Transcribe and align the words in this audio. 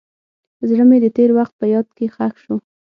زړه 0.69 0.83
مې 0.89 0.97
د 1.03 1.07
تېر 1.17 1.29
وخت 1.37 1.53
په 1.59 1.65
یاد 1.73 1.87
کې 1.97 2.05
ښخ 2.15 2.33
شو. 2.43 2.55